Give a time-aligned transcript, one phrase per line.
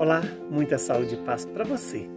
[0.00, 2.08] Olá, muita saúde e paz para você.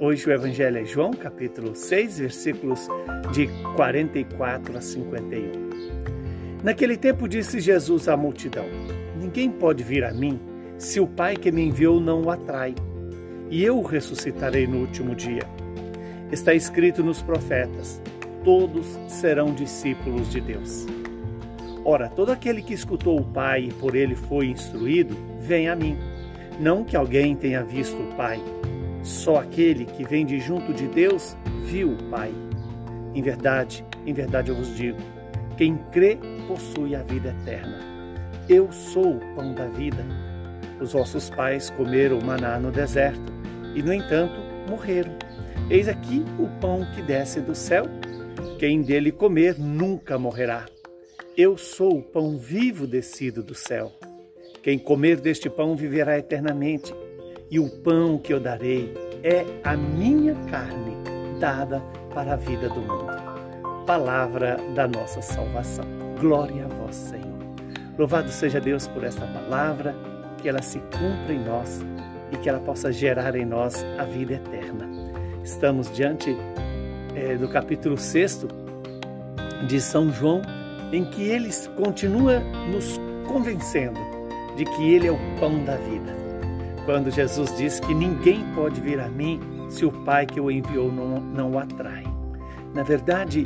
[0.00, 2.88] Hoje o Evangelho é João, capítulo 6, versículos
[3.32, 3.46] de
[3.76, 5.52] 44 a 51.
[6.64, 8.64] Naquele tempo disse Jesus à multidão:
[9.16, 10.40] Ninguém pode vir a mim
[10.76, 12.74] se o Pai que me enviou não o atrai,
[13.48, 15.44] e eu o ressuscitarei no último dia.
[16.32, 18.02] Está escrito nos profetas:
[18.42, 20.84] todos serão discípulos de Deus.
[21.84, 25.96] Ora, todo aquele que escutou o Pai e por ele foi instruído, vem a mim.
[26.58, 28.40] Não que alguém tenha visto o Pai,
[29.02, 32.32] só aquele que vem de junto de Deus viu o Pai.
[33.14, 34.98] Em verdade, em verdade eu vos digo:
[35.56, 37.78] quem crê possui a vida eterna.
[38.48, 40.04] Eu sou o pão da vida.
[40.80, 43.32] Os vossos pais comeram maná no deserto
[43.74, 44.34] e, no entanto,
[44.68, 45.16] morreram.
[45.70, 47.86] Eis aqui o pão que desce do céu.
[48.58, 50.66] Quem dele comer nunca morrerá.
[51.36, 53.92] Eu sou o pão vivo descido do céu.
[54.66, 56.92] Quem comer deste pão viverá eternamente,
[57.48, 58.92] e o pão que eu darei
[59.22, 60.96] é a minha carne,
[61.38, 61.80] dada
[62.12, 63.86] para a vida do mundo.
[63.86, 65.84] Palavra da nossa salvação.
[66.18, 67.38] Glória a vós, Senhor.
[67.96, 69.94] Louvado seja Deus por esta palavra,
[70.42, 71.80] que ela se cumpra em nós
[72.32, 74.90] e que ela possa gerar em nós a vida eterna.
[75.44, 76.36] Estamos diante
[77.14, 78.46] é, do capítulo 6
[79.68, 80.42] de São João
[80.92, 82.40] em que ele continua
[82.72, 84.15] nos convencendo
[84.56, 86.14] de que ele é o pão da vida.
[86.84, 90.90] Quando Jesus diz que ninguém pode vir a mim se o Pai que o enviou
[90.90, 92.04] não, não o atrai.
[92.74, 93.44] Na verdade,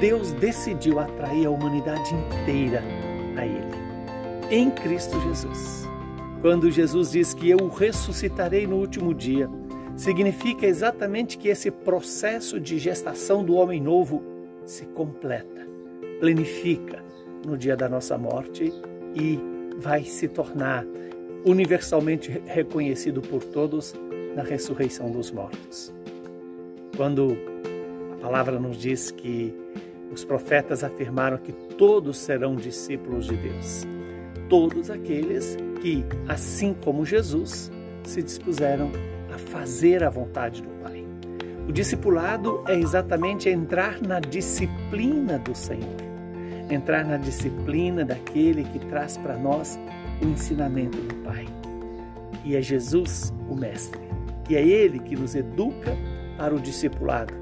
[0.00, 2.82] Deus decidiu atrair a humanidade inteira
[3.36, 3.74] a Ele,
[4.50, 5.88] em Cristo Jesus.
[6.40, 9.48] Quando Jesus diz que eu o ressuscitarei no último dia,
[9.94, 14.22] significa exatamente que esse processo de gestação do homem novo
[14.64, 15.60] se completa
[16.20, 17.02] plenifica
[17.44, 18.72] no dia da nossa morte
[19.14, 19.40] e
[19.80, 20.84] vai se tornar
[21.44, 23.94] universalmente reconhecido por todos
[24.36, 25.92] na ressurreição dos mortos.
[26.96, 27.36] Quando
[28.12, 29.54] a palavra nos diz que
[30.12, 33.86] os profetas afirmaram que todos serão discípulos de Deus,
[34.48, 37.72] todos aqueles que, assim como Jesus,
[38.04, 38.90] se dispuseram
[39.32, 41.04] a fazer a vontade do Pai.
[41.66, 46.09] O discipulado é exatamente entrar na disciplina do Senhor
[46.70, 49.78] entrar na disciplina daquele que traz para nós
[50.22, 51.46] o ensinamento do Pai.
[52.44, 54.00] E é Jesus o Mestre.
[54.48, 55.96] E é Ele que nos educa
[56.36, 57.34] para o discipulado.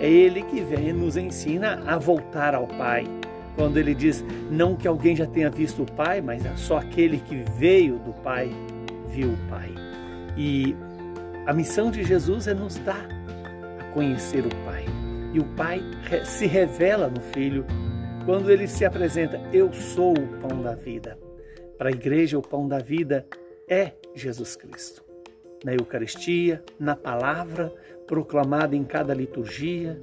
[0.00, 3.04] É Ele que vem nos ensina a voltar ao Pai.
[3.56, 7.18] Quando Ele diz, não que alguém já tenha visto o Pai, mas é só aquele
[7.18, 8.50] que veio do Pai
[9.08, 9.72] viu o Pai.
[10.36, 10.76] E
[11.46, 13.08] a missão de Jesus é nos dar
[13.80, 14.84] a conhecer o Pai.
[15.32, 15.82] E o Pai
[16.24, 17.66] se revela no Filho
[18.28, 21.18] quando ele se apresenta, eu sou o pão da vida.
[21.78, 23.26] Para a igreja, o pão da vida
[23.66, 25.02] é Jesus Cristo.
[25.64, 27.72] Na Eucaristia, na palavra
[28.06, 29.98] proclamada em cada liturgia,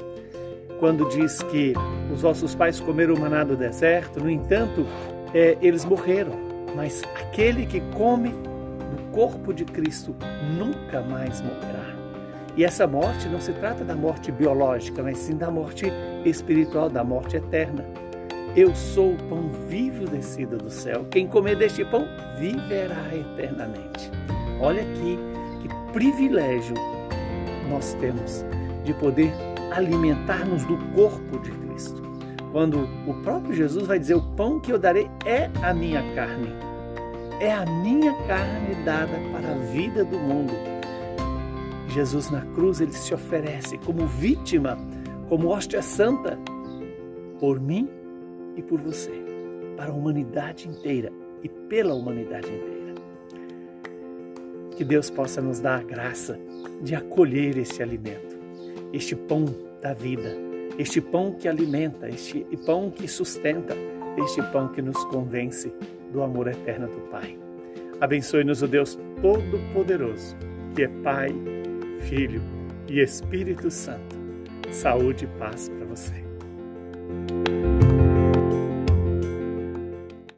[0.80, 1.74] quando diz que
[2.12, 4.88] os vossos pais comeram o maná do deserto, no entanto,
[5.32, 6.34] é, eles morreram,
[6.76, 10.16] mas aquele que come do corpo de Cristo
[10.58, 11.96] nunca mais morrerá.
[12.58, 15.86] E essa morte não se trata da morte biológica, mas sim da morte
[16.26, 17.86] espiritual, da morte eterna.
[18.56, 21.06] Eu sou o pão vivo descido do céu.
[21.12, 22.08] Quem comer deste pão
[22.40, 24.10] viverá eternamente.
[24.62, 25.20] Olha aqui
[25.62, 26.74] que privilégio
[27.70, 28.46] nós temos
[28.86, 29.34] de poder
[29.72, 32.02] alimentar-nos do corpo de Cristo.
[32.54, 36.48] Quando o próprio Jesus vai dizer: O pão que eu darei é a minha carne.
[37.42, 40.54] É a minha carne dada para a vida do mundo.
[41.90, 44.78] Jesus na cruz, ele se oferece como vítima,
[45.28, 46.40] como hóstia santa,
[47.38, 47.90] por mim
[48.56, 49.12] e por você,
[49.78, 51.12] para a humanidade inteira
[51.44, 52.96] e pela humanidade inteira.
[54.76, 56.40] Que Deus possa nos dar a graça
[56.82, 58.38] de acolher esse alimento,
[58.92, 59.46] este pão
[59.82, 60.36] da vida,
[60.78, 63.76] este pão que alimenta, este pão que sustenta,
[64.18, 65.74] este pão que nos convence
[66.12, 67.38] do amor eterno do Pai.
[68.02, 70.36] Abençoe-nos o Deus Todo-Poderoso,
[70.76, 71.30] que é Pai,
[72.10, 72.42] Filho
[72.90, 74.16] e Espírito Santo.
[74.72, 76.26] Saúde e paz para você.